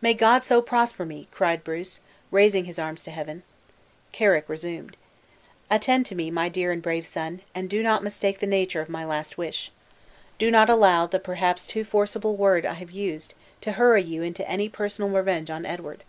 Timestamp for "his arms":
2.64-3.04